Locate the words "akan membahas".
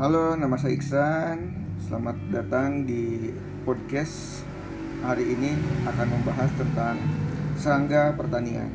5.84-6.48